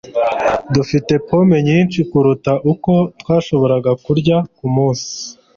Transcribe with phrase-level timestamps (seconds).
[0.73, 5.11] Dufite pome nyinshi kuruta uko twashoboraga kurya kumunsi.